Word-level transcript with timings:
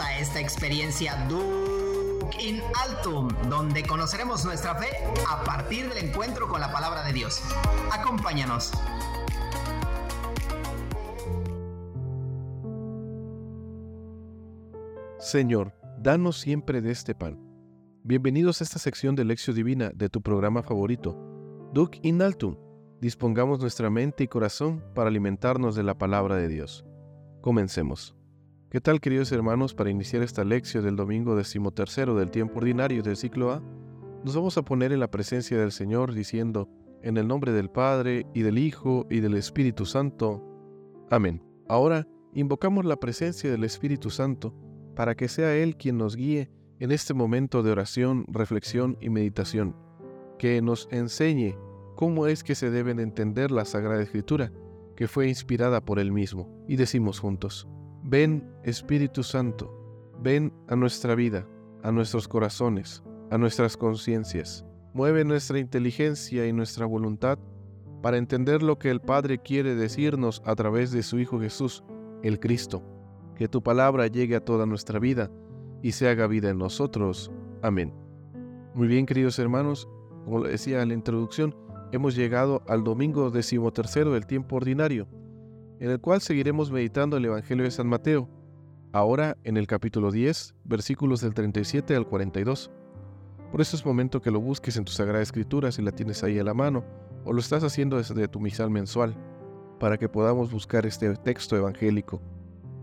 A 0.00 0.18
esta 0.18 0.40
experiencia 0.40 1.14
Duke 1.28 2.42
in 2.42 2.60
Altum, 2.82 3.28
donde 3.48 3.84
conoceremos 3.84 4.44
nuestra 4.44 4.74
fe 4.74 4.88
a 5.30 5.44
partir 5.44 5.88
del 5.88 6.08
encuentro 6.08 6.48
con 6.48 6.60
la 6.60 6.72
palabra 6.72 7.04
de 7.04 7.12
Dios. 7.12 7.40
Acompáñanos. 7.92 8.72
Señor, 15.20 15.74
danos 15.98 16.40
siempre 16.40 16.80
de 16.80 16.90
este 16.90 17.14
pan. 17.14 17.38
Bienvenidos 18.02 18.60
a 18.60 18.64
esta 18.64 18.80
sección 18.80 19.14
de 19.14 19.24
Lección 19.24 19.54
Divina 19.54 19.92
de 19.94 20.08
tu 20.08 20.22
programa 20.22 20.64
favorito, 20.64 21.16
Duke 21.72 22.00
in 22.02 22.20
Altum. 22.20 22.56
Dispongamos 23.00 23.60
nuestra 23.60 23.90
mente 23.90 24.24
y 24.24 24.28
corazón 24.28 24.82
para 24.92 25.08
alimentarnos 25.08 25.76
de 25.76 25.84
la 25.84 25.96
palabra 25.98 26.34
de 26.34 26.48
Dios. 26.48 26.84
Comencemos. 27.42 28.16
¿Qué 28.74 28.80
tal 28.80 29.00
queridos 29.00 29.30
hermanos? 29.30 29.72
Para 29.72 29.90
iniciar 29.90 30.24
esta 30.24 30.42
lección 30.42 30.82
del 30.82 30.96
domingo 30.96 31.36
decimotercero 31.36 32.16
del 32.16 32.32
tiempo 32.32 32.58
ordinario 32.58 33.04
del 33.04 33.16
ciclo 33.16 33.52
A, 33.52 33.62
nos 34.24 34.34
vamos 34.34 34.58
a 34.58 34.62
poner 34.62 34.90
en 34.90 34.98
la 34.98 35.12
presencia 35.12 35.56
del 35.56 35.70
Señor 35.70 36.12
diciendo, 36.12 36.68
en 37.00 37.16
el 37.16 37.28
nombre 37.28 37.52
del 37.52 37.70
Padre, 37.70 38.26
y 38.34 38.42
del 38.42 38.58
Hijo, 38.58 39.06
y 39.08 39.20
del 39.20 39.34
Espíritu 39.34 39.86
Santo. 39.86 40.42
Amén. 41.08 41.40
Ahora 41.68 42.08
invocamos 42.34 42.84
la 42.84 42.96
presencia 42.96 43.48
del 43.48 43.62
Espíritu 43.62 44.10
Santo 44.10 44.52
para 44.96 45.14
que 45.14 45.28
sea 45.28 45.54
Él 45.54 45.76
quien 45.76 45.96
nos 45.96 46.16
guíe 46.16 46.50
en 46.80 46.90
este 46.90 47.14
momento 47.14 47.62
de 47.62 47.70
oración, 47.70 48.24
reflexión 48.26 48.98
y 49.00 49.08
meditación, 49.08 49.76
que 50.36 50.60
nos 50.62 50.88
enseñe 50.90 51.56
cómo 51.94 52.26
es 52.26 52.42
que 52.42 52.56
se 52.56 52.72
deben 52.72 52.98
entender 52.98 53.52
la 53.52 53.66
Sagrada 53.66 54.02
Escritura, 54.02 54.50
que 54.96 55.06
fue 55.06 55.28
inspirada 55.28 55.80
por 55.84 56.00
Él 56.00 56.10
mismo. 56.10 56.48
Y 56.66 56.74
decimos 56.74 57.20
juntos, 57.20 57.68
Ven 58.06 58.46
Espíritu 58.64 59.22
Santo, 59.22 60.12
ven 60.20 60.52
a 60.68 60.76
nuestra 60.76 61.14
vida, 61.14 61.48
a 61.82 61.90
nuestros 61.90 62.28
corazones, 62.28 63.02
a 63.30 63.38
nuestras 63.38 63.78
conciencias. 63.78 64.62
Mueve 64.92 65.24
nuestra 65.24 65.58
inteligencia 65.58 66.46
y 66.46 66.52
nuestra 66.52 66.84
voluntad 66.84 67.38
para 68.02 68.18
entender 68.18 68.62
lo 68.62 68.78
que 68.78 68.90
el 68.90 69.00
Padre 69.00 69.38
quiere 69.38 69.74
decirnos 69.74 70.42
a 70.44 70.54
través 70.54 70.92
de 70.92 71.02
su 71.02 71.18
Hijo 71.18 71.40
Jesús, 71.40 71.82
el 72.22 72.38
Cristo. 72.40 72.82
Que 73.36 73.48
tu 73.48 73.62
palabra 73.62 74.06
llegue 74.06 74.36
a 74.36 74.44
toda 74.44 74.66
nuestra 74.66 74.98
vida 74.98 75.30
y 75.80 75.92
se 75.92 76.06
haga 76.06 76.26
vida 76.26 76.50
en 76.50 76.58
nosotros. 76.58 77.32
Amén. 77.62 77.94
Muy 78.74 78.86
bien, 78.86 79.06
queridos 79.06 79.38
hermanos, 79.38 79.88
como 80.26 80.42
decía 80.42 80.82
en 80.82 80.88
la 80.88 80.94
introducción, 80.94 81.56
hemos 81.90 82.14
llegado 82.14 82.64
al 82.68 82.84
domingo 82.84 83.30
decimotercero 83.30 84.12
del 84.12 84.26
tiempo 84.26 84.56
ordinario 84.56 85.08
en 85.80 85.90
el 85.90 86.00
cual 86.00 86.20
seguiremos 86.20 86.70
meditando 86.70 87.16
el 87.16 87.24
Evangelio 87.24 87.64
de 87.64 87.70
San 87.70 87.88
Mateo, 87.88 88.28
ahora 88.92 89.36
en 89.44 89.56
el 89.56 89.66
capítulo 89.66 90.12
10, 90.12 90.54
versículos 90.64 91.20
del 91.20 91.34
37 91.34 91.96
al 91.96 92.06
42. 92.06 92.70
Por 93.50 93.60
eso 93.60 93.76
es 93.76 93.84
momento 93.84 94.22
que 94.22 94.30
lo 94.30 94.40
busques 94.40 94.76
en 94.76 94.84
tu 94.84 94.92
Sagrada 94.92 95.22
Escritura 95.22 95.72
si 95.72 95.82
la 95.82 95.92
tienes 95.92 96.22
ahí 96.22 96.38
a 96.38 96.44
la 96.44 96.54
mano, 96.54 96.84
o 97.24 97.32
lo 97.32 97.40
estás 97.40 97.64
haciendo 97.64 97.96
desde 97.96 98.28
tu 98.28 98.40
misal 98.40 98.70
mensual, 98.70 99.16
para 99.80 99.98
que 99.98 100.08
podamos 100.08 100.50
buscar 100.50 100.86
este 100.86 101.12
texto 101.16 101.56
evangélico. 101.56 102.22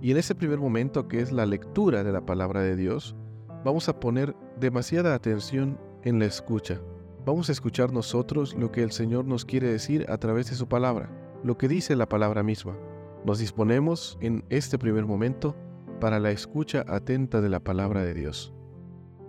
Y 0.02 0.12
en 0.12 0.18
ese 0.18 0.36
primer 0.36 0.60
momento, 0.60 1.08
que 1.08 1.22
es 1.22 1.32
la 1.32 1.46
lectura 1.46 2.04
de 2.04 2.12
la 2.12 2.26
palabra 2.26 2.62
de 2.62 2.76
Dios, 2.76 3.16
vamos 3.64 3.88
a 3.88 4.00
poner 4.00 4.36
demasiada 4.60 5.14
atención 5.14 5.80
en 6.04 6.20
la 6.20 6.26
escucha. 6.26 6.82
Vamos 7.26 7.50
a 7.50 7.52
escuchar 7.52 7.94
nosotros 7.94 8.56
lo 8.56 8.72
que 8.72 8.82
el 8.82 8.92
Señor 8.92 9.26
nos 9.26 9.46
quiere 9.46 9.68
decir 9.68 10.06
a 10.10 10.18
través 10.18 10.50
de 10.50 10.56
su 10.56 10.68
palabra 10.68 11.21
lo 11.44 11.58
que 11.58 11.68
dice 11.68 11.96
la 11.96 12.08
palabra 12.08 12.44
misma. 12.44 12.78
Nos 13.26 13.40
disponemos 13.40 14.18
en 14.22 14.44
este 14.50 14.78
primer 14.78 15.06
momento 15.06 15.56
para 16.00 16.20
la 16.20 16.32
escucha 16.32 16.84
atenta 16.88 17.42
de 17.42 17.50
la 17.50 17.60
palabra 17.60 18.04
de 18.04 18.14
Dios. 18.14 18.54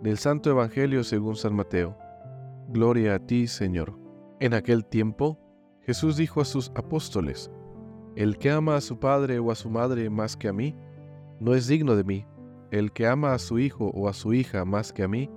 Del 0.02 0.18
Santo 0.18 0.50
Evangelio 0.50 1.04
según 1.04 1.36
San 1.36 1.54
Mateo. 1.54 1.96
Gloria 2.68 3.14
a 3.14 3.18
ti, 3.18 3.46
Señor. 3.46 3.98
En 4.40 4.54
aquel 4.54 4.84
tiempo, 4.84 5.38
Jesús 5.80 6.16
dijo 6.16 6.40
a 6.40 6.44
sus 6.44 6.70
apóstoles, 6.74 7.50
El 8.16 8.38
que 8.38 8.50
ama 8.50 8.76
a 8.76 8.80
su 8.80 8.98
padre 8.98 9.38
o 9.38 9.50
a 9.50 9.54
su 9.54 9.70
madre 9.70 10.08
más 10.10 10.36
que 10.36 10.48
a 10.48 10.52
mí, 10.52 10.74
no 11.40 11.54
es 11.54 11.66
digno 11.66 11.96
de 11.96 12.04
mí. 12.04 12.26
El 12.70 12.92
que 12.92 13.06
ama 13.06 13.34
a 13.34 13.38
su 13.38 13.58
hijo 13.58 13.90
o 13.94 14.08
a 14.08 14.12
su 14.12 14.32
hija 14.32 14.64
más 14.64 14.92
que 14.92 15.02
a 15.02 15.08
mí, 15.08 15.30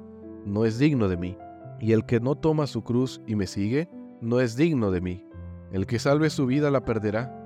no 0.45 0.66
es 0.66 0.79
digno 0.79 1.09
de 1.09 1.17
mí. 1.17 1.38
Y 1.79 1.91
el 1.91 2.05
que 2.05 2.19
no 2.19 2.35
toma 2.35 2.67
su 2.67 2.83
cruz 2.83 3.21
y 3.27 3.35
me 3.35 3.47
sigue, 3.47 3.89
no 4.21 4.39
es 4.39 4.55
digno 4.55 4.91
de 4.91 5.01
mí. 5.01 5.25
El 5.71 5.85
que 5.85 5.99
salve 5.99 6.29
su 6.29 6.45
vida 6.45 6.71
la 6.71 6.85
perderá, 6.85 7.41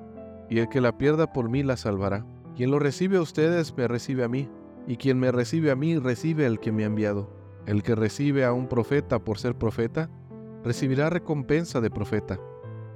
y 0.50 0.60
el 0.60 0.70
que 0.70 0.82
la 0.82 0.98
pierda 0.98 1.32
por 1.32 1.50
mí 1.50 1.64
la 1.64 1.78
salvará. 1.78 2.26
Quien 2.56 2.72
lo 2.72 2.80
recibe 2.80 3.18
a 3.18 3.22
ustedes 3.22 3.76
me 3.78 3.88
recibe 3.88 4.24
a 4.24 4.28
mí, 4.28 4.50
y 4.88 4.98
quien 4.98 5.20
me 5.20 5.32
recibe 5.32 5.72
a 5.72 5.76
mí 5.76 5.98
recibe 5.98 6.46
al 6.46 6.60
que 6.60 6.72
me 6.72 6.84
ha 6.84 6.88
enviado. 6.88 7.30
El 7.66 7.84
que 7.84 7.96
recibe 7.96 8.46
a 8.46 8.54
un 8.54 8.68
profeta 8.68 9.20
por 9.20 9.38
ser 9.38 9.56
profeta, 9.56 10.10
recibirá 10.64 11.10
recompensa 11.10 11.80
de 11.82 11.90
profeta. 11.90 12.40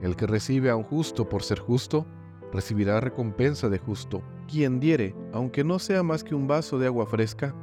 El 0.01 0.15
que 0.15 0.27
recibe 0.27 0.69
a 0.69 0.75
un 0.75 0.83
justo 0.83 1.29
por 1.29 1.43
ser 1.43 1.59
justo, 1.59 2.05
recibirá 2.51 2.99
recompensa 2.99 3.69
de 3.69 3.77
justo. 3.77 4.21
Quien 4.47 4.79
diere, 4.79 5.15
aunque 5.31 5.63
no 5.63 5.79
sea 5.79 6.03
más 6.03 6.23
que 6.23 6.35
un 6.35 6.47
vaso 6.47 6.77
de 6.79 6.87
agua 6.87 7.05
fresca, 7.05 7.55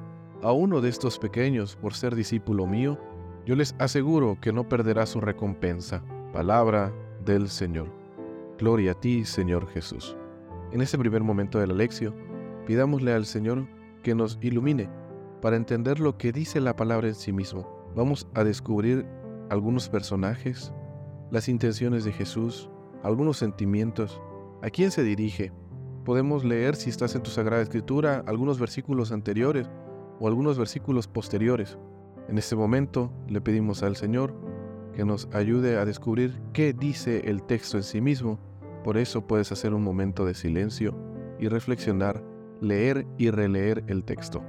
a 0.42 0.52
uno 0.52 0.80
de 0.80 0.88
estos 0.88 1.18
pequeños 1.18 1.76
por 1.76 1.94
ser 1.94 2.14
discípulo 2.14 2.66
mío, 2.66 2.98
yo 3.44 3.56
les 3.56 3.74
aseguro 3.78 4.38
que 4.40 4.52
no 4.52 4.68
perderá 4.68 5.06
su 5.06 5.20
recompensa. 5.20 6.02
Palabra 6.32 6.92
del 7.24 7.48
Señor. 7.48 7.88
Gloria 8.58 8.92
a 8.92 8.94
ti, 8.94 9.24
Señor 9.24 9.68
Jesús. 9.68 10.16
En 10.72 10.80
este 10.80 10.98
primer 10.98 11.22
momento 11.22 11.58
de 11.58 11.66
la 11.66 11.74
lección, 11.74 12.14
pidámosle 12.66 13.12
al 13.12 13.26
Señor 13.26 13.66
que 14.02 14.14
nos 14.14 14.38
ilumine 14.40 14.88
para 15.40 15.56
entender 15.56 16.00
lo 16.00 16.16
que 16.16 16.32
dice 16.32 16.60
la 16.60 16.76
palabra 16.76 17.08
en 17.08 17.14
sí 17.14 17.32
mismo. 17.32 17.66
Vamos 17.94 18.28
a 18.34 18.44
descubrir 18.44 19.06
algunos 19.48 19.88
personajes, 19.88 20.72
las 21.30 21.48
intenciones 21.48 22.04
de 22.04 22.12
Jesús, 22.12 22.70
algunos 23.02 23.38
sentimientos, 23.38 24.20
a 24.62 24.70
quién 24.70 24.90
se 24.90 25.02
dirige. 25.02 25.52
Podemos 26.04 26.44
leer, 26.44 26.76
si 26.76 26.90
estás 26.90 27.14
en 27.14 27.22
tu 27.22 27.30
Sagrada 27.30 27.62
Escritura, 27.62 28.22
algunos 28.26 28.58
versículos 28.58 29.12
anteriores 29.12 29.68
o 30.18 30.28
algunos 30.28 30.58
versículos 30.58 31.08
posteriores. 31.08 31.78
En 32.28 32.38
este 32.38 32.54
momento 32.54 33.10
le 33.28 33.40
pedimos 33.40 33.82
al 33.82 33.96
Señor 33.96 34.34
que 35.00 35.06
nos 35.06 35.30
ayude 35.32 35.78
a 35.78 35.86
descubrir 35.86 36.38
qué 36.52 36.74
dice 36.74 37.22
el 37.24 37.42
texto 37.42 37.78
en 37.78 37.84
sí 37.84 38.02
mismo. 38.02 38.38
Por 38.84 38.98
eso 38.98 39.26
puedes 39.26 39.50
hacer 39.50 39.72
un 39.72 39.82
momento 39.82 40.26
de 40.26 40.34
silencio 40.34 40.94
y 41.38 41.48
reflexionar, 41.48 42.22
leer 42.60 43.06
y 43.16 43.30
releer 43.30 43.82
el 43.86 44.04
texto. 44.04 44.44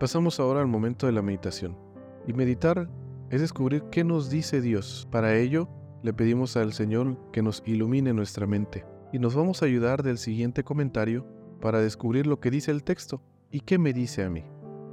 Pasamos 0.00 0.40
ahora 0.40 0.60
al 0.60 0.66
momento 0.66 1.06
de 1.06 1.12
la 1.12 1.22
meditación. 1.22 1.78
Y 2.26 2.32
meditar 2.32 2.90
es 3.30 3.42
descubrir 3.42 3.84
qué 3.92 4.02
nos 4.02 4.28
dice 4.28 4.60
Dios. 4.60 5.06
Para 5.12 5.36
ello, 5.36 5.68
le 6.02 6.12
pedimos 6.12 6.56
al 6.56 6.72
Señor 6.72 7.16
que 7.30 7.42
nos 7.42 7.62
ilumine 7.64 8.12
nuestra 8.12 8.48
mente. 8.48 8.84
Y 9.12 9.20
nos 9.20 9.36
vamos 9.36 9.62
a 9.62 9.66
ayudar 9.66 10.02
del 10.02 10.18
siguiente 10.18 10.64
comentario 10.64 11.24
para 11.60 11.80
descubrir 11.80 12.26
lo 12.26 12.40
que 12.40 12.50
dice 12.50 12.72
el 12.72 12.82
texto 12.82 13.22
y 13.52 13.60
qué 13.60 13.78
me 13.78 13.92
dice 13.92 14.24
a 14.24 14.30
mí. 14.30 14.42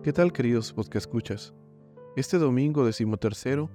¿Qué 0.04 0.14
tal, 0.14 0.32
queridos 0.32 0.76
que 0.88 1.00
escuchas? 1.00 1.56
Este 2.16 2.38
domingo 2.38 2.86
decimotercero 2.86 3.72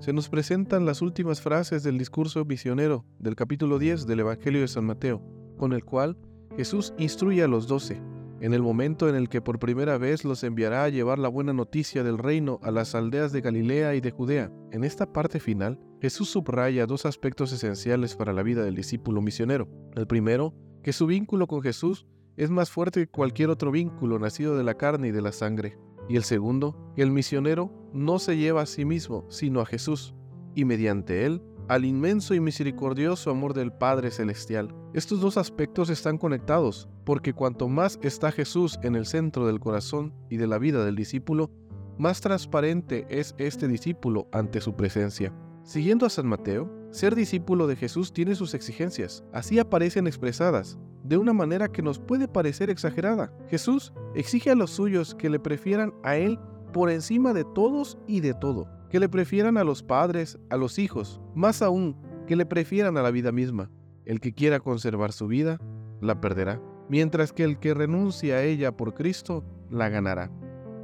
se 0.00 0.12
nos 0.12 0.28
presentan 0.28 0.86
las 0.86 1.02
últimas 1.02 1.40
frases 1.40 1.82
del 1.82 1.98
discurso 1.98 2.44
misionero 2.44 3.04
del 3.18 3.34
capítulo 3.34 3.78
10 3.78 4.06
del 4.06 4.20
Evangelio 4.20 4.60
de 4.60 4.68
San 4.68 4.84
Mateo, 4.84 5.22
con 5.56 5.72
el 5.72 5.84
cual 5.84 6.16
Jesús 6.56 6.94
instruye 6.98 7.42
a 7.42 7.48
los 7.48 7.66
doce, 7.66 8.00
en 8.40 8.54
el 8.54 8.62
momento 8.62 9.08
en 9.08 9.16
el 9.16 9.28
que 9.28 9.40
por 9.40 9.58
primera 9.58 9.98
vez 9.98 10.24
los 10.24 10.44
enviará 10.44 10.84
a 10.84 10.88
llevar 10.88 11.18
la 11.18 11.28
buena 11.28 11.52
noticia 11.52 12.04
del 12.04 12.18
reino 12.18 12.60
a 12.62 12.70
las 12.70 12.94
aldeas 12.94 13.32
de 13.32 13.40
Galilea 13.40 13.96
y 13.96 14.00
de 14.00 14.12
Judea. 14.12 14.52
En 14.70 14.84
esta 14.84 15.12
parte 15.12 15.40
final, 15.40 15.80
Jesús 16.00 16.30
subraya 16.30 16.86
dos 16.86 17.04
aspectos 17.04 17.52
esenciales 17.52 18.14
para 18.14 18.32
la 18.32 18.44
vida 18.44 18.62
del 18.62 18.76
discípulo 18.76 19.20
misionero. 19.20 19.68
El 19.96 20.06
primero, 20.06 20.54
que 20.84 20.92
su 20.92 21.06
vínculo 21.06 21.48
con 21.48 21.62
Jesús 21.62 22.06
es 22.36 22.50
más 22.50 22.70
fuerte 22.70 23.00
que 23.00 23.08
cualquier 23.08 23.50
otro 23.50 23.72
vínculo 23.72 24.20
nacido 24.20 24.56
de 24.56 24.62
la 24.62 24.74
carne 24.74 25.08
y 25.08 25.12
de 25.12 25.22
la 25.22 25.32
sangre. 25.32 25.76
Y 26.08 26.16
el 26.16 26.24
segundo, 26.24 26.92
que 26.96 27.02
el 27.02 27.10
misionero 27.10 27.70
no 27.92 28.18
se 28.18 28.36
lleva 28.36 28.62
a 28.62 28.66
sí 28.66 28.84
mismo, 28.84 29.26
sino 29.28 29.60
a 29.60 29.66
Jesús, 29.66 30.14
y 30.54 30.64
mediante 30.64 31.26
él 31.26 31.42
al 31.68 31.84
inmenso 31.84 32.34
y 32.34 32.40
misericordioso 32.40 33.30
amor 33.30 33.52
del 33.52 33.72
Padre 33.72 34.10
Celestial. 34.10 34.74
Estos 34.94 35.20
dos 35.20 35.36
aspectos 35.36 35.90
están 35.90 36.16
conectados, 36.16 36.88
porque 37.04 37.34
cuanto 37.34 37.68
más 37.68 37.98
está 38.02 38.32
Jesús 38.32 38.78
en 38.82 38.96
el 38.96 39.04
centro 39.04 39.46
del 39.46 39.60
corazón 39.60 40.14
y 40.30 40.38
de 40.38 40.46
la 40.46 40.58
vida 40.58 40.84
del 40.84 40.96
discípulo, 40.96 41.50
más 41.98 42.20
transparente 42.20 43.06
es 43.10 43.34
este 43.38 43.68
discípulo 43.68 44.28
ante 44.32 44.60
su 44.60 44.76
presencia. 44.76 45.32
Siguiendo 45.62 46.06
a 46.06 46.10
San 46.10 46.26
Mateo, 46.26 46.72
ser 46.90 47.14
discípulo 47.14 47.66
de 47.66 47.76
Jesús 47.76 48.14
tiene 48.14 48.34
sus 48.34 48.54
exigencias, 48.54 49.22
así 49.32 49.58
aparecen 49.58 50.06
expresadas, 50.06 50.78
de 51.08 51.16
una 51.16 51.32
manera 51.32 51.68
que 51.68 51.80
nos 51.80 51.98
puede 51.98 52.28
parecer 52.28 52.68
exagerada. 52.68 53.32
Jesús 53.48 53.94
exige 54.14 54.50
a 54.50 54.54
los 54.54 54.70
suyos 54.70 55.14
que 55.14 55.30
le 55.30 55.40
prefieran 55.40 55.94
a 56.02 56.16
Él 56.16 56.38
por 56.72 56.90
encima 56.90 57.32
de 57.32 57.44
todos 57.44 57.96
y 58.06 58.20
de 58.20 58.34
todo, 58.34 58.68
que 58.90 59.00
le 59.00 59.08
prefieran 59.08 59.56
a 59.56 59.64
los 59.64 59.82
padres, 59.82 60.38
a 60.50 60.58
los 60.58 60.78
hijos, 60.78 61.20
más 61.34 61.62
aún, 61.62 61.96
que 62.26 62.36
le 62.36 62.44
prefieran 62.44 62.98
a 62.98 63.02
la 63.02 63.10
vida 63.10 63.32
misma. 63.32 63.70
El 64.04 64.20
que 64.20 64.34
quiera 64.34 64.60
conservar 64.60 65.12
su 65.12 65.26
vida, 65.28 65.58
la 66.02 66.20
perderá, 66.20 66.60
mientras 66.90 67.32
que 67.32 67.44
el 67.44 67.58
que 67.58 67.72
renuncia 67.72 68.36
a 68.36 68.42
ella 68.42 68.76
por 68.76 68.92
Cristo, 68.92 69.44
la 69.70 69.88
ganará. 69.88 70.30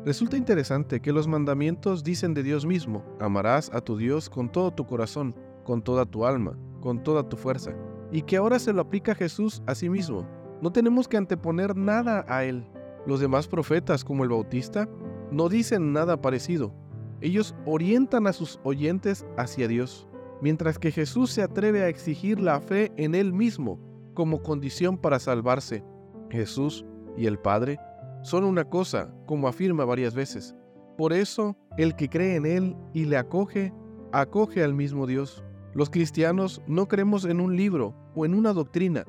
Resulta 0.06 0.38
interesante 0.38 1.00
que 1.00 1.12
los 1.12 1.28
mandamientos 1.28 2.02
dicen 2.02 2.32
de 2.32 2.42
Dios 2.42 2.64
mismo, 2.64 3.04
amarás 3.20 3.70
a 3.74 3.82
tu 3.82 3.98
Dios 3.98 4.30
con 4.30 4.50
todo 4.50 4.70
tu 4.70 4.86
corazón, 4.86 5.34
con 5.64 5.82
toda 5.82 6.06
tu 6.06 6.24
alma, 6.24 6.58
con 6.80 7.02
toda 7.02 7.26
tu 7.28 7.36
fuerza, 7.36 7.74
y 8.10 8.22
que 8.22 8.36
ahora 8.36 8.58
se 8.58 8.72
lo 8.72 8.82
aplica 8.82 9.14
Jesús 9.14 9.62
a 9.66 9.74
sí 9.74 9.88
mismo. 9.88 10.26
No 10.60 10.72
tenemos 10.72 11.08
que 11.08 11.16
anteponer 11.16 11.76
nada 11.76 12.24
a 12.28 12.44
Él. 12.44 12.66
Los 13.06 13.20
demás 13.20 13.48
profetas, 13.48 14.04
como 14.04 14.22
el 14.24 14.30
Bautista, 14.30 14.88
no 15.30 15.48
dicen 15.48 15.92
nada 15.92 16.20
parecido. 16.20 16.72
Ellos 17.20 17.54
orientan 17.66 18.26
a 18.26 18.32
sus 18.32 18.60
oyentes 18.64 19.26
hacia 19.36 19.68
Dios, 19.68 20.08
mientras 20.40 20.78
que 20.78 20.90
Jesús 20.90 21.30
se 21.30 21.42
atreve 21.42 21.82
a 21.82 21.88
exigir 21.88 22.40
la 22.40 22.60
fe 22.60 22.92
en 22.96 23.14
Él 23.14 23.32
mismo 23.32 23.78
como 24.14 24.42
condición 24.42 24.96
para 24.96 25.18
salvarse. 25.18 25.84
Jesús 26.30 26.84
y 27.16 27.26
el 27.26 27.38
Padre 27.38 27.78
son 28.22 28.44
una 28.44 28.64
cosa, 28.64 29.12
como 29.26 29.48
afirma 29.48 29.84
varias 29.84 30.14
veces. 30.14 30.54
Por 30.96 31.12
eso, 31.12 31.56
el 31.76 31.96
que 31.96 32.08
cree 32.08 32.36
en 32.36 32.46
Él 32.46 32.76
y 32.92 33.04
le 33.04 33.16
acoge, 33.16 33.72
acoge 34.12 34.62
al 34.62 34.74
mismo 34.74 35.06
Dios. 35.06 35.44
Los 35.74 35.90
cristianos 35.90 36.62
no 36.68 36.86
creemos 36.86 37.24
en 37.24 37.40
un 37.40 37.56
libro 37.56 37.94
o 38.14 38.24
en 38.24 38.34
una 38.34 38.52
doctrina, 38.52 39.04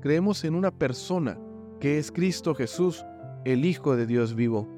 creemos 0.00 0.42
en 0.42 0.56
una 0.56 0.72
persona, 0.72 1.38
que 1.78 1.98
es 1.98 2.10
Cristo 2.10 2.56
Jesús, 2.56 3.04
el 3.44 3.64
Hijo 3.64 3.94
de 3.94 4.04
Dios 4.04 4.34
vivo. 4.34 4.68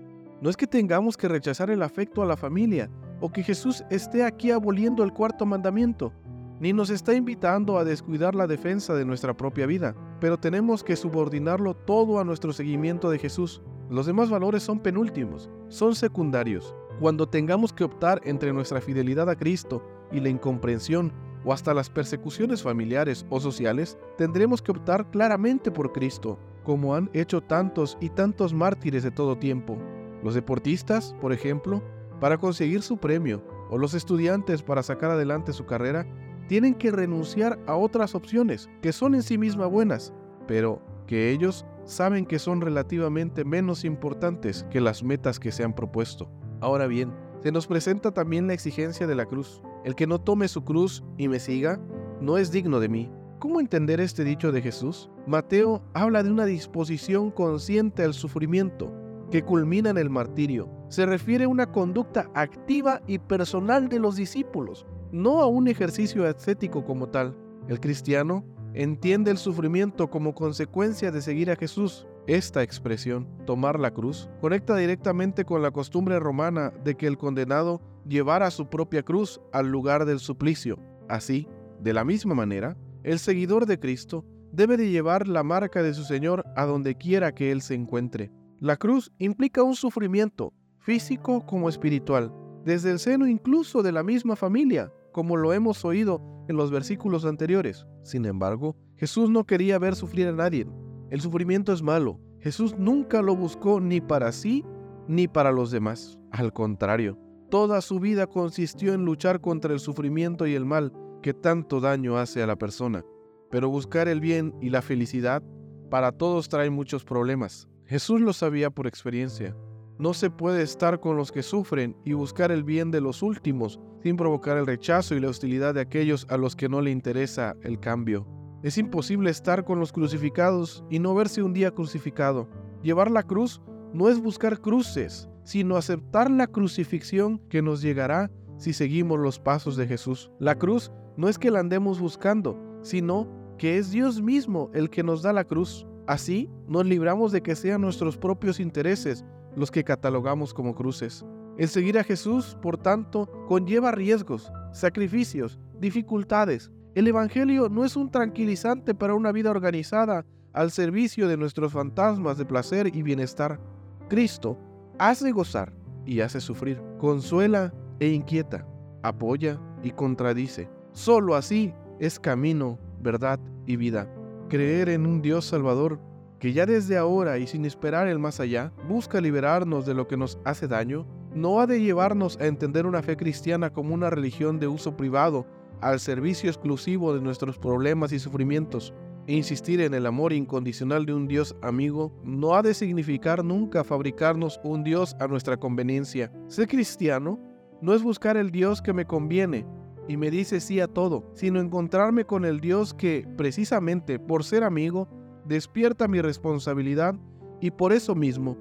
No 0.43 0.51
es 0.51 0.57
que 0.59 0.67
tengamos 0.67 1.17
que 1.17 1.29
rechazar 1.29 1.71
el 1.71 1.83
afecto 1.83 2.23
a 2.23 2.27
la 2.27 2.37
familia 2.37 2.91
o 3.23 3.33
que 3.33 3.43
Jesús 3.43 3.83
esté 3.89 4.23
aquí 4.23 4.51
aboliendo 4.51 5.03
el 5.03 5.15
cuarto 5.15 5.47
mandamiento, 5.47 6.13
ni 6.61 6.75
nos 6.75 6.91
está 6.91 7.15
invitando 7.15 7.79
a 7.79 7.85
descuidar 7.85 8.35
la 8.35 8.47
defensa 8.47 8.95
de 8.95 9.07
nuestra 9.07 9.35
propia 9.35 9.65
vida, 9.65 9.95
pero 10.21 10.39
tenemos 10.39 10.85
que 10.85 10.95
subordinarlo 10.95 11.73
todo 11.75 12.21
a 12.21 12.25
nuestro 12.25 12.53
seguimiento 12.53 13.09
de 13.09 13.19
Jesús. 13.19 13.63
Los 13.89 14.05
demás 14.05 14.29
valores 14.29 14.63
son 14.63 14.79
penúltimos, 14.81 15.49
son 15.69 15.95
secundarios. 15.95 16.75
Cuando 17.01 17.27
tengamos 17.27 17.73
que 17.73 17.85
optar 17.85 18.21
entre 18.25 18.53
nuestra 18.53 18.83
fidelidad 18.83 19.31
a 19.31 19.37
Cristo 19.37 19.83
y 20.13 20.21
la 20.21 20.29
incomprensión 20.29 21.15
o 21.45 21.53
hasta 21.53 21.75
las 21.75 21.91
persecuciones 21.91 22.63
familiares 22.63 23.27
o 23.31 23.41
sociales, 23.41 23.99
tendremos 24.17 24.63
que 24.63 24.73
optar 24.73 25.11
claramente 25.11 25.71
por 25.71 25.93
Cristo, 25.93 26.39
como 26.65 26.95
han 26.95 27.11
hecho 27.13 27.41
tantos 27.41 27.97
y 28.01 28.11
tantos 28.11 28.53
mártires 28.53 29.03
de 29.03 29.11
todo 29.11 29.39
tiempo. 29.39 29.79
Los 30.23 30.35
deportistas, 30.35 31.15
por 31.21 31.33
ejemplo, 31.33 31.83
para 32.21 32.39
conseguir 32.39 32.83
su 32.83 32.99
premio, 32.99 33.43
o 33.71 33.79
los 33.79 33.95
estudiantes 33.95 34.63
para 34.63 34.83
sacar 34.83 35.11
adelante 35.11 35.53
su 35.53 35.65
carrera, 35.65 36.07
tienen 36.49 36.75
que 36.75 36.91
renunciar 36.91 37.59
a 37.67 37.77
otras 37.77 38.15
opciones 38.15 38.69
que 38.83 38.93
son 38.93 39.15
en 39.15 39.23
sí 39.23 39.39
mismas 39.39 39.71
buenas, 39.71 40.13
pero 40.47 40.83
que 41.07 41.31
ellos 41.31 41.65
saben 41.85 42.27
que 42.27 42.39
son 42.39 42.61
relativamente 42.61 43.45
menos 43.45 43.85
importantes 43.85 44.65
que 44.71 44.81
las 44.81 45.03
metas 45.03 45.39
que 45.39 45.53
se 45.53 45.65
han 45.65 45.75
propuesto. 45.75 46.31
Ahora 46.61 46.87
bien, 46.87 47.13
se 47.43 47.53
nos 47.53 47.67
presenta 47.67 48.13
también 48.13 48.47
la 48.47 48.53
exigencia 48.53 49.07
de 49.07 49.15
la 49.15 49.27
cruz. 49.27 49.63
El 49.85 49.95
que 49.95 50.07
no 50.07 50.21
tome 50.21 50.49
su 50.49 50.65
cruz 50.65 51.03
y 51.17 51.29
me 51.29 51.41
siga, 51.41 51.81
no 52.21 52.37
es 52.37 52.53
digno 52.53 52.81
de 52.81 52.89
mí. 52.89 53.11
¿Cómo 53.39 53.61
entender 53.61 54.01
este 54.01 54.25
dicho 54.25 54.53
de 54.53 54.61
Jesús? 54.61 55.11
Mateo 55.27 55.83
habla 55.95 56.23
de 56.23 56.31
una 56.31 56.45
disposición 56.45 57.31
consciente 57.31 58.03
al 58.03 58.13
sufrimiento 58.13 58.93
que 59.31 59.43
culmina 59.43 59.89
en 59.91 59.97
el 59.97 60.11
martirio. 60.11 60.69
Se 60.89 61.07
refiere 61.07 61.45
a 61.45 61.49
una 61.49 61.73
conducta 61.73 62.31
activa 62.35 63.01
y 63.07 63.19
personal 63.19 63.89
de 63.89 63.99
los 63.99 64.17
discípulos, 64.17 64.87
no 65.13 65.41
a 65.41 65.47
un 65.47 65.69
ejercicio 65.69 66.27
ascético 66.27 66.85
como 66.85 67.09
tal. 67.09 67.37
El 67.69 67.81
cristiano 67.81 68.45
entiende 68.75 69.31
el 69.31 69.39
sufrimiento 69.39 70.11
como 70.11 70.35
consecuencia 70.35 71.11
de 71.11 71.23
seguir 71.23 71.51
a 71.51 71.57
Jesús. 71.57 72.07
Esta 72.31 72.63
expresión, 72.63 73.27
tomar 73.45 73.81
la 73.81 73.91
cruz, 73.91 74.31
conecta 74.41 74.77
directamente 74.77 75.45
con 75.45 75.63
la 75.63 75.73
costumbre 75.73 76.21
romana 76.21 76.73
de 76.85 76.95
que 76.95 77.09
el 77.09 77.19
condenado 77.19 77.81
llevara 78.07 78.53
su 78.53 78.69
propia 78.71 79.03
cruz 79.03 79.41
al 79.53 79.67
lugar 79.67 80.05
del 80.05 80.21
suplicio. 80.21 80.79
Así, 81.09 81.49
de 81.81 81.93
la 81.93 82.05
misma 82.05 82.37
manera, 82.37 82.77
el 83.03 83.19
seguidor 83.19 83.67
de 83.67 83.81
Cristo 83.81 84.25
debe 84.53 84.77
de 84.77 84.91
llevar 84.91 85.27
la 85.27 85.43
marca 85.43 85.83
de 85.83 85.93
su 85.93 86.05
Señor 86.05 86.45
a 86.55 86.67
donde 86.67 86.95
quiera 86.95 87.35
que 87.35 87.51
Él 87.51 87.63
se 87.63 87.75
encuentre. 87.75 88.31
La 88.61 88.77
cruz 88.77 89.11
implica 89.19 89.65
un 89.65 89.75
sufrimiento, 89.75 90.55
físico 90.79 91.45
como 91.45 91.69
espiritual, 91.69 92.33
desde 92.65 92.93
el 92.93 93.01
seno 93.01 93.27
incluso 93.27 93.83
de 93.83 93.91
la 93.91 94.05
misma 94.05 94.37
familia, 94.37 94.93
como 95.11 95.37
lo 95.37 95.53
hemos 95.53 95.85
oído 95.85 96.23
en 96.47 96.55
los 96.55 96.71
versículos 96.71 97.25
anteriores. 97.25 97.89
Sin 98.05 98.25
embargo, 98.25 98.77
Jesús 98.95 99.29
no 99.31 99.43
quería 99.43 99.81
ver 99.81 99.97
sufrir 99.97 100.29
a 100.29 100.33
nadie. 100.33 100.69
El 101.11 101.21
sufrimiento 101.21 101.73
es 101.73 101.83
malo. 101.83 102.21
Jesús 102.39 102.77
nunca 102.79 103.21
lo 103.21 103.35
buscó 103.37 103.81
ni 103.81 104.01
para 104.01 104.33
sí 104.33 104.65
ni 105.09 105.27
para 105.27 105.51
los 105.51 105.73
demás. 105.73 106.19
Al 106.31 106.53
contrario, 106.53 107.19
toda 107.51 107.81
su 107.81 107.99
vida 107.99 108.29
consistió 108.29 108.95
en 108.95 109.05
luchar 109.05 109.41
contra 109.41 109.73
el 109.73 109.81
sufrimiento 109.81 110.47
y 110.47 110.55
el 110.55 110.65
mal 110.65 110.93
que 111.21 111.35
tanto 111.35 111.81
daño 111.81 112.17
hace 112.17 112.43
a 112.43 112.47
la 112.47 112.57
persona. 112.57 113.05
Pero 113.51 113.69
buscar 113.69 114.07
el 114.07 114.21
bien 114.21 114.55
y 114.61 114.71
la 114.71 114.83
felicidad 114.83 115.43
para 115.91 116.13
todos 116.13 116.49
trae 116.49 116.71
muchos 116.71 117.05
problemas. 117.05 117.69
Jesús 117.87 118.21
lo 118.21 118.33
sabía 118.33 118.71
por 118.71 118.87
experiencia. 118.87 119.57
No 119.99 120.15
se 120.15 120.31
puede 120.31 120.63
estar 120.63 121.01
con 121.01 121.17
los 121.17 121.33
que 121.33 121.43
sufren 121.43 121.97
y 122.05 122.13
buscar 122.13 122.53
el 122.53 122.63
bien 122.63 122.93
de 122.93 123.01
los 123.01 123.23
últimos 123.23 123.81
sin 124.03 124.17
provocar 124.17 124.57
el 124.57 124.67
rechazo 124.67 125.17
y 125.17 125.21
la 125.21 125.29
hostilidad 125.29 125.75
de 125.75 125.81
aquellos 125.81 126.27
a 126.31 126.37
los 126.37 126.55
que 126.55 126.69
no 126.69 126.81
le 126.81 126.93
interesa 126.93 127.57
el 127.63 127.81
cambio. 127.81 128.40
Es 128.63 128.77
imposible 128.77 129.31
estar 129.31 129.65
con 129.65 129.81
los 129.81 129.91
crucificados 129.91 130.85
y 130.91 130.99
no 130.99 131.15
verse 131.15 131.43
un 131.43 131.55
día 131.55 131.71
crucificado. 131.71 132.47
Llevar 132.83 133.11
la 133.11 133.23
cruz 133.23 133.63
no 133.95 134.11
es 134.11 134.21
buscar 134.21 134.61
cruces, 134.61 135.29
sino 135.45 135.77
aceptar 135.77 136.31
la 136.31 136.47
crucifixión 136.47 137.39
que 137.49 137.63
nos 137.63 137.81
llegará 137.81 138.31
si 138.59 138.75
seguimos 138.75 139.19
los 139.19 139.39
pasos 139.39 139.77
de 139.77 139.87
Jesús. 139.87 140.31
La 140.39 140.57
cruz 140.57 140.93
no 141.17 141.29
es 141.29 141.39
que 141.39 141.51
la 141.51 141.61
andemos 141.61 142.01
buscando, 142.01 142.59
sino 142.83 143.27
que 143.57 143.79
es 143.79 143.91
Dios 143.91 144.21
mismo 144.21 144.71
el 144.75 144.91
que 144.91 145.03
nos 145.03 145.23
da 145.23 145.33
la 145.33 145.45
cruz. 145.45 145.87
Así 146.07 146.51
nos 146.69 146.85
libramos 146.85 147.33
de 147.33 147.43
que 147.43 147.57
sean 147.57 147.81
nuestros 147.81 148.19
propios 148.19 148.61
intereses 148.61 149.25
los 149.57 149.71
que 149.71 149.85
catalogamos 149.85 150.53
como 150.53 150.75
cruces. 150.75 151.25
El 151.57 151.69
seguir 151.69 151.99
a 151.99 152.05
Jesús, 152.05 152.57
por 152.61 152.77
tanto, 152.77 153.27
conlleva 153.49 153.91
riesgos, 153.91 154.53
sacrificios, 154.73 155.59
dificultades. 155.79 156.71
El 156.95 157.07
Evangelio 157.07 157.69
no 157.69 157.85
es 157.85 157.95
un 157.95 158.11
tranquilizante 158.11 158.95
para 158.95 159.15
una 159.15 159.31
vida 159.31 159.51
organizada 159.51 160.27
al 160.53 160.73
servicio 160.73 161.29
de 161.29 161.37
nuestros 161.37 161.73
fantasmas 161.73 162.37
de 162.37 162.45
placer 162.45 162.89
y 162.95 163.03
bienestar. 163.03 163.61
Cristo 164.09 164.59
hace 164.99 165.31
gozar 165.31 165.73
y 166.05 166.21
hace 166.21 166.41
sufrir, 166.41 166.83
consuela 166.99 167.73
e 168.01 168.09
inquieta, 168.09 168.67
apoya 169.05 169.61
y 169.85 169.93
contradice. 169.93 170.69
Solo 170.91 171.37
así 171.37 171.73
es 172.01 172.19
camino, 172.19 172.79
verdad 173.01 173.39
y 173.67 173.77
vida. 173.77 174.13
Creer 174.49 174.89
en 174.89 175.07
un 175.07 175.23
Dios 175.23 175.45
Salvador 175.45 176.01
que 176.41 176.53
ya 176.53 176.67
desde 176.67 176.97
ahora 176.97 177.39
y 177.39 177.47
sin 177.47 177.67
esperar 177.67 178.09
el 178.09 178.19
más 178.19 178.41
allá, 178.41 178.73
busca 178.89 179.21
liberarnos 179.21 179.87
de 179.87 179.95
lo 179.95 180.09
que 180.09 180.17
nos 180.17 180.39
hace 180.45 180.67
daño, 180.67 181.07
no 181.35 181.61
ha 181.61 181.67
de 181.67 181.81
llevarnos 181.81 182.39
a 182.41 182.47
entender 182.47 182.87
una 182.87 183.03
fe 183.03 183.17
cristiana 183.17 183.71
como 183.71 183.95
una 183.95 184.11
religión 184.11 184.59
de 184.59 184.67
uso 184.67 184.97
privado, 184.97 185.47
al 185.81 186.01
servicio 186.01 186.49
exclusivo 186.51 187.15
de 187.15 187.21
nuestros 187.21 187.59
problemas 187.59 188.13
y 188.13 188.19
sufrimientos. 188.19 188.95
E 189.27 189.35
insistir 189.35 189.81
en 189.81 189.95
el 189.95 190.07
amor 190.07 190.33
incondicional 190.33 191.07
de 191.07 191.15
un 191.15 191.29
Dios 191.29 191.55
amigo 191.63 192.13
no 192.25 192.55
ha 192.55 192.63
de 192.63 192.75
significar 192.75 193.45
nunca 193.45 193.85
fabricarnos 193.85 194.61
un 194.65 194.83
Dios 194.83 195.15
a 195.21 195.29
nuestra 195.29 195.57
conveniencia. 195.57 196.33
Ser 196.49 196.67
cristiano 196.67 197.39
no 197.81 197.95
es 197.95 198.03
buscar 198.03 198.37
el 198.37 198.51
Dios 198.51 198.83
que 198.83 198.93
me 198.93 199.07
conviene 199.07 199.67
y 200.09 200.17
me 200.17 200.31
dice 200.31 200.61
sí 200.61 200.81
a 200.81 200.89
todo, 200.89 201.31
sino 201.35 201.61
encontrarme 201.61 202.25
con 202.25 202.45
el 202.45 202.61
Dios 202.61 202.93
que, 202.95 203.29
precisamente 203.37 204.19
por 204.19 204.43
ser 204.43 204.65
amigo, 204.65 205.09
despierta 205.45 206.09
mi 206.09 206.21
responsabilidad 206.21 207.15
y 207.61 207.71
por 207.71 207.93
eso 207.93 208.15
mismo, 208.15 208.57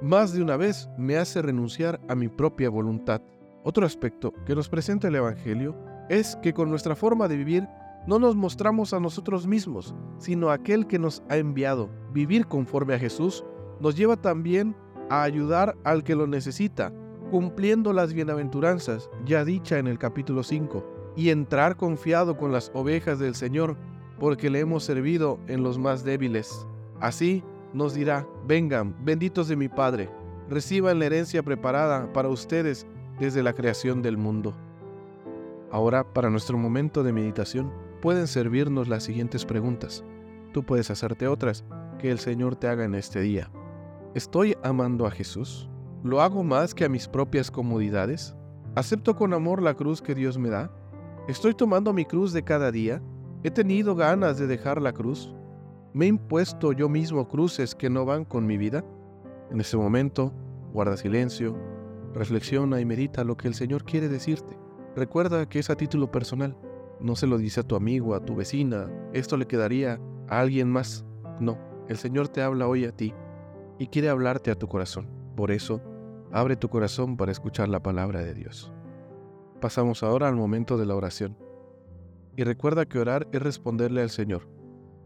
más 0.00 0.32
de 0.32 0.42
una 0.42 0.56
vez 0.56 0.88
me 0.98 1.16
hace 1.16 1.42
renunciar 1.42 2.00
a 2.08 2.14
mi 2.14 2.28
propia 2.28 2.70
voluntad. 2.70 3.22
Otro 3.64 3.86
aspecto 3.86 4.32
que 4.44 4.54
nos 4.54 4.68
presenta 4.68 5.08
el 5.08 5.16
Evangelio 5.16 5.76
es 6.08 6.36
que 6.36 6.52
con 6.52 6.70
nuestra 6.70 6.94
forma 6.94 7.28
de 7.28 7.36
vivir 7.36 7.68
no 8.06 8.18
nos 8.18 8.34
mostramos 8.34 8.92
a 8.92 9.00
nosotros 9.00 9.46
mismos, 9.46 9.94
sino 10.18 10.50
a 10.50 10.54
aquel 10.54 10.86
que 10.86 10.98
nos 10.98 11.22
ha 11.28 11.36
enviado. 11.36 11.88
Vivir 12.12 12.46
conforme 12.46 12.94
a 12.94 12.98
Jesús 12.98 13.44
nos 13.80 13.96
lleva 13.96 14.16
también 14.16 14.74
a 15.08 15.22
ayudar 15.22 15.76
al 15.84 16.02
que 16.04 16.14
lo 16.14 16.26
necesita, 16.26 16.92
cumpliendo 17.30 17.92
las 17.92 18.12
bienaventuranzas 18.12 19.08
ya 19.24 19.44
dicha 19.44 19.78
en 19.78 19.86
el 19.86 19.98
capítulo 19.98 20.42
5, 20.42 21.12
y 21.16 21.30
entrar 21.30 21.76
confiado 21.76 22.36
con 22.36 22.52
las 22.52 22.70
ovejas 22.74 23.18
del 23.18 23.34
Señor 23.34 23.76
porque 24.18 24.50
le 24.50 24.60
hemos 24.60 24.84
servido 24.84 25.38
en 25.46 25.62
los 25.62 25.78
más 25.78 26.04
débiles. 26.04 26.66
Así 27.00 27.42
nos 27.72 27.94
dirá, 27.94 28.26
vengan, 28.46 28.94
benditos 29.04 29.48
de 29.48 29.56
mi 29.56 29.68
Padre, 29.68 30.10
reciban 30.48 30.98
la 30.98 31.06
herencia 31.06 31.42
preparada 31.42 32.12
para 32.12 32.28
ustedes 32.28 32.86
desde 33.18 33.42
la 33.42 33.52
creación 33.52 34.02
del 34.02 34.16
mundo. 34.16 34.54
Ahora, 35.72 36.04
para 36.04 36.28
nuestro 36.28 36.58
momento 36.58 37.02
de 37.02 37.14
meditación, 37.14 37.72
pueden 38.02 38.26
servirnos 38.26 38.88
las 38.88 39.04
siguientes 39.04 39.46
preguntas. 39.46 40.04
Tú 40.52 40.64
puedes 40.64 40.90
hacerte 40.90 41.26
otras 41.26 41.64
que 41.98 42.10
el 42.10 42.18
Señor 42.18 42.56
te 42.56 42.68
haga 42.68 42.84
en 42.84 42.94
este 42.94 43.22
día. 43.22 43.50
¿Estoy 44.14 44.54
amando 44.62 45.06
a 45.06 45.10
Jesús? 45.10 45.70
¿Lo 46.04 46.20
hago 46.20 46.44
más 46.44 46.74
que 46.74 46.84
a 46.84 46.90
mis 46.90 47.08
propias 47.08 47.50
comodidades? 47.50 48.36
¿Acepto 48.74 49.16
con 49.16 49.32
amor 49.32 49.62
la 49.62 49.72
cruz 49.72 50.02
que 50.02 50.14
Dios 50.14 50.36
me 50.36 50.50
da? 50.50 50.70
¿Estoy 51.26 51.54
tomando 51.54 51.94
mi 51.94 52.04
cruz 52.04 52.34
de 52.34 52.42
cada 52.42 52.70
día? 52.70 53.00
¿He 53.42 53.50
tenido 53.50 53.94
ganas 53.94 54.36
de 54.36 54.46
dejar 54.46 54.82
la 54.82 54.92
cruz? 54.92 55.34
¿Me 55.94 56.04
he 56.04 56.08
impuesto 56.08 56.72
yo 56.72 56.90
mismo 56.90 57.26
cruces 57.28 57.74
que 57.74 57.88
no 57.88 58.04
van 58.04 58.26
con 58.26 58.44
mi 58.44 58.58
vida? 58.58 58.84
En 59.50 59.58
ese 59.58 59.78
momento, 59.78 60.34
guarda 60.74 60.98
silencio, 60.98 61.56
reflexiona 62.12 62.78
y 62.78 62.84
medita 62.84 63.24
lo 63.24 63.38
que 63.38 63.48
el 63.48 63.54
Señor 63.54 63.84
quiere 63.84 64.10
decirte. 64.10 64.61
Recuerda 64.94 65.48
que 65.48 65.58
es 65.58 65.70
a 65.70 65.76
título 65.76 66.10
personal. 66.10 66.56
No 67.00 67.16
se 67.16 67.26
lo 67.26 67.38
dice 67.38 67.60
a 67.60 67.62
tu 67.62 67.76
amigo, 67.76 68.14
a 68.14 68.24
tu 68.24 68.34
vecina. 68.36 68.90
Esto 69.12 69.36
le 69.36 69.46
quedaría 69.46 70.00
a 70.28 70.40
alguien 70.40 70.70
más. 70.70 71.04
No, 71.40 71.58
el 71.88 71.96
Señor 71.96 72.28
te 72.28 72.42
habla 72.42 72.68
hoy 72.68 72.84
a 72.84 72.92
ti 72.92 73.14
y 73.78 73.88
quiere 73.88 74.08
hablarte 74.08 74.50
a 74.50 74.54
tu 74.54 74.68
corazón. 74.68 75.08
Por 75.34 75.50
eso, 75.50 75.80
abre 76.30 76.56
tu 76.56 76.68
corazón 76.68 77.16
para 77.16 77.32
escuchar 77.32 77.68
la 77.68 77.82
palabra 77.82 78.20
de 78.20 78.34
Dios. 78.34 78.72
Pasamos 79.60 80.02
ahora 80.02 80.28
al 80.28 80.36
momento 80.36 80.76
de 80.76 80.86
la 80.86 80.94
oración. 80.94 81.36
Y 82.36 82.44
recuerda 82.44 82.86
que 82.86 82.98
orar 82.98 83.28
es 83.32 83.42
responderle 83.42 84.02
al 84.02 84.10
Señor. 84.10 84.48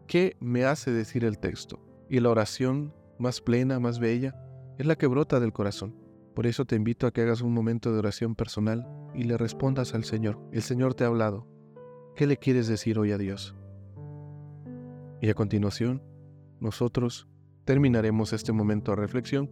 ¿Qué 0.07 0.37
me 0.41 0.65
hace 0.65 0.91
decir 0.91 1.25
el 1.25 1.39
texto? 1.39 1.81
Y 2.09 2.21
la 2.21 2.31
oración 2.31 2.93
más 3.19 3.41
plena, 3.41 3.81
más 3.81 3.99
bella, 3.99 4.35
es 4.79 4.87
la 4.87 4.97
que 4.97 5.07
brota 5.07 5.41
del 5.41 5.53
corazón. 5.53 5.97
Por 6.37 6.47
eso 6.47 6.67
te 6.67 6.77
invito 6.77 7.09
a 7.09 7.13
que 7.13 7.23
hagas 7.23 7.41
un 7.41 7.53
momento 7.53 7.93
de 7.93 7.99
oración 7.99 8.37
personal 8.37 8.87
y 9.15 9.25
le 9.25 9.37
respondas 9.37 9.95
al 9.95 10.05
Señor. 10.05 10.39
El 10.53 10.63
Señor 10.63 10.95
te 10.95 11.03
ha 11.03 11.09
hablado. 11.09 11.49
¿Qué 12.15 12.29
le 12.29 12.37
quieres 12.37 12.69
decir 12.69 12.99
hoy 12.99 13.11
a 13.11 13.19
Dios? 13.19 13.57
Y 15.21 15.31
a 15.31 15.35
continuación, 15.35 16.03
nosotros 16.61 17.27
terminaremos 17.65 18.33
este 18.33 18.53
momento 18.53 18.93
de 18.93 18.97
reflexión 18.97 19.51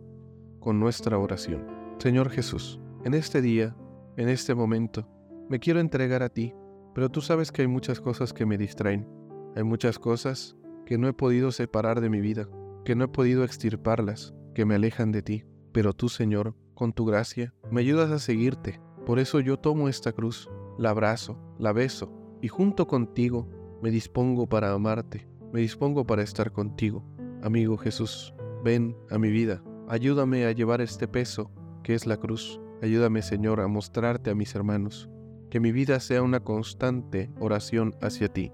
con 0.61 0.79
nuestra 0.79 1.19
oración. 1.19 1.67
Señor 1.99 2.31
Jesús, 2.31 2.79
en 3.05 3.15
este 3.15 3.41
día, 3.41 3.75
en 4.17 4.29
este 4.29 4.55
momento, 4.55 5.09
me 5.49 5.59
quiero 5.59 5.81
entregar 5.81 6.23
a 6.23 6.29
ti, 6.29 6.55
pero 6.95 7.09
tú 7.09 7.23
sabes 7.23 7.51
que 7.51 7.63
hay 7.63 7.69
muchas 7.69 8.01
cosas 8.01 8.33
que 8.33 8.47
me 8.47 8.59
distraen. 8.59 9.09
Hay 9.57 9.65
muchas 9.65 9.99
cosas 9.99 10.55
que 10.87 10.99
no 10.99 11.09
he 11.09 11.13
podido 11.13 11.51
separar 11.51 12.01
de 12.01 12.11
mi 12.11 12.21
vida 12.21 12.47
que 12.85 12.95
no 12.95 13.05
he 13.05 13.09
podido 13.09 13.45
extirparlas, 13.45 14.35
que 14.55 14.67
me 14.67 14.75
alejan 14.75 15.11
de 15.11 15.23
ti. 15.23 15.45
Pero 15.73 15.95
tú, 15.95 16.09
Señor, 16.09 16.55
con 16.75 16.93
tu 16.93 17.05
gracia, 17.05 17.55
me 17.71 17.81
ayudas 17.81 18.11
a 18.11 18.19
seguirte. 18.19 18.81
Por 19.07 19.19
eso 19.19 19.41
yo 19.41 19.59
tomo 19.59 19.89
esta 19.89 20.13
cruz, 20.13 20.51
la 20.79 20.91
abrazo, 20.91 21.39
la 21.59 21.73
beso, 21.73 22.13
y 22.41 22.49
junto 22.49 22.87
contigo 22.87 23.49
me 23.83 23.91
dispongo 23.91 24.49
para 24.49 24.73
amarte, 24.73 25.29
me 25.53 25.61
dispongo 25.61 26.07
para 26.07 26.23
estar 26.23 26.53
contigo. 26.53 27.05
Amigo 27.43 27.77
Jesús, 27.77 28.35
ven 28.65 28.97
a 29.11 29.19
mi 29.19 29.31
vida, 29.31 29.63
ayúdame 29.89 30.47
a 30.47 30.53
llevar 30.53 30.81
este 30.81 31.07
peso 31.07 31.51
que 31.83 31.95
es 31.95 32.07
la 32.07 32.17
cruz. 32.17 32.61
Ayúdame, 32.83 33.23
Señor, 33.23 33.61
a 33.61 33.69
mostrarte 33.69 34.31
a 34.31 34.35
mis 34.35 34.55
hermanos, 34.55 35.09
que 35.51 35.61
mi 35.61 35.71
vida 35.71 36.01
sea 36.01 36.23
una 36.23 36.41
constante 36.41 37.31
oración 37.39 37.95
hacia 38.03 38.29
ti. 38.29 38.53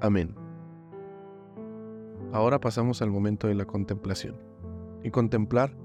Amén. 0.00 0.34
Ahora 2.32 2.58
pasamos 2.58 3.02
al 3.02 3.10
momento 3.10 3.46
de 3.46 3.54
la 3.54 3.66
contemplación. 3.66 4.36
Y 5.02 5.10
contemplar 5.10 5.76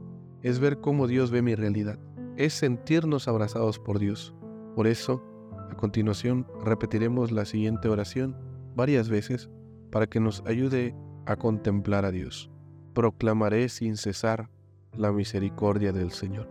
es 0.44 0.60
ver 0.60 0.80
cómo 0.80 1.08
Dios 1.08 1.32
ve 1.32 1.42
mi 1.42 1.56
realidad, 1.56 2.00
es 2.38 2.54
sentirnos 2.54 3.28
abrazados 3.28 3.80
por 3.80 4.00
Dios. 4.00 4.34
Por 4.76 4.88
eso, 4.88 5.24
a 5.70 5.76
continuación, 5.76 6.48
repetiremos 6.64 7.32
la 7.32 7.46
siguiente 7.46 7.90
oración 7.90 8.38
varias 8.76 9.10
veces 9.10 9.50
para 9.92 10.08
que 10.08 10.20
nos 10.20 10.44
ayude 10.46 10.96
a 11.26 11.36
contemplar 11.36 12.06
a 12.06 12.12
Dios. 12.12 12.50
Proclamaré 12.94 13.70
sin 13.70 13.98
cesar 13.98 14.50
la 14.96 15.12
misericordia 15.12 15.92
del 15.92 16.12
Señor. 16.12 16.50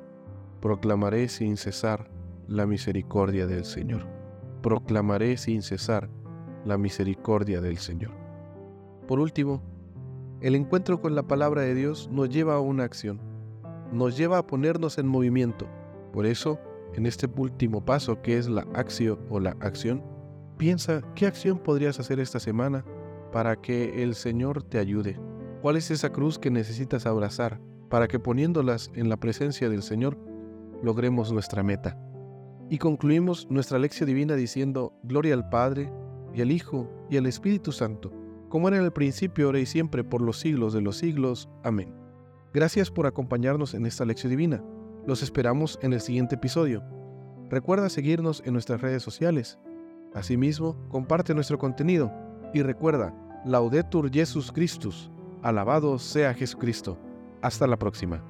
Proclamaré 0.61 1.29
sin 1.29 1.57
cesar 1.57 2.11
la 2.47 2.67
misericordia 2.67 3.47
del 3.47 3.65
Señor. 3.65 4.07
Proclamaré 4.63 5.37
sin 5.37 5.63
cesar 5.63 6.09
la 6.65 6.79
misericordia 6.79 7.61
del 7.61 7.79
Señor. 7.79 8.13
Por 9.07 9.21
último, 9.21 9.63
el 10.41 10.55
encuentro 10.55 11.01
con 11.01 11.15
la 11.15 11.25
palabra 11.25 11.63
de 11.63 11.75
Dios 11.75 12.09
nos 12.13 12.29
lleva 12.29 12.55
a 12.55 12.61
una 12.61 12.85
acción, 12.85 13.21
nos 13.93 14.17
lleva 14.17 14.39
a 14.39 14.47
ponernos 14.47 14.99
en 14.99 15.07
movimiento. 15.07 15.67
Por 16.13 16.27
eso, 16.27 16.59
en 16.95 17.07
este 17.07 17.29
último 17.37 17.85
paso 17.85 18.21
que 18.23 18.39
es 18.39 18.49
la 18.49 18.67
acción 18.75 19.19
o 19.31 19.41
la 19.41 19.57
acción, 19.61 20.03
piensa 20.57 21.03
qué 21.15 21.27
acción 21.27 21.59
podrías 21.59 22.01
hacer 22.01 22.21
esta 22.21 22.41
semana 22.41 22.85
para 23.33 23.57
que 23.57 24.03
el 24.03 24.15
Señor 24.15 24.63
te 24.63 24.79
ayude. 24.79 25.21
¿Cuál 25.63 25.77
es 25.77 25.91
esa 25.91 26.11
cruz 26.11 26.39
que 26.39 26.51
necesitas 26.51 27.07
abrazar 27.07 27.61
para 27.89 28.09
que 28.09 28.19
poniéndolas 28.19 28.91
en 28.95 29.09
la 29.09 29.17
presencia 29.17 29.69
del 29.69 29.83
Señor 29.83 30.19
logremos 30.83 31.33
nuestra 31.33 31.63
meta? 31.63 31.99
Y 32.71 32.79
concluimos 32.79 33.47
nuestra 33.51 33.79
lección 33.79 34.07
divina 34.07 34.35
diciendo, 34.35 34.93
Gloria 35.03 35.35
al 35.35 35.49
Padre, 35.49 35.91
y 36.35 36.43
al 36.43 36.51
Hijo, 36.51 36.91
y 37.09 37.17
al 37.17 37.27
Espíritu 37.27 37.73
Santo 37.73 38.13
como 38.49 38.69
era 38.69 38.79
en 38.79 38.85
el 38.85 38.93
principio, 38.93 39.47
ahora 39.47 39.61
y 39.61 39.67
siempre, 39.67 40.05
por 40.05 40.23
los 40.23 40.39
siglos 40.39 40.73
de 40.73 40.81
los 40.81 40.97
siglos. 40.97 41.49
Amén. 41.63 41.95
Gracias 42.59 42.91
por 42.91 43.07
acompañarnos 43.07 43.73
en 43.75 43.87
esta 43.87 44.05
lección 44.05 44.31
divina. 44.31 44.61
Los 45.07 45.23
esperamos 45.23 45.79
en 45.81 45.93
el 45.93 46.01
siguiente 46.01 46.35
episodio. 46.35 46.83
Recuerda 47.51 47.89
seguirnos 47.89 48.43
en 48.45 48.53
nuestras 48.53 48.81
redes 48.81 49.01
sociales. 49.01 49.61
Asimismo, 50.13 50.77
comparte 50.89 51.35
nuestro 51.35 51.57
contenido 51.57 52.13
y 52.53 52.63
recuerda, 52.63 53.15
Laudetur 53.45 54.11
Jesus 54.11 54.51
Christus, 54.51 55.09
alabado 55.41 56.01
sea 56.01 56.35
Jesucristo. 56.35 56.99
Hasta 57.43 57.69
la 57.69 57.79
próxima. 57.79 58.25